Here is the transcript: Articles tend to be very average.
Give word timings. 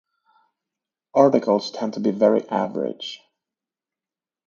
Articles 1.13 1.69
tend 1.69 1.93
to 1.93 1.99
be 1.99 2.09
very 2.09 2.49
average. 2.49 3.21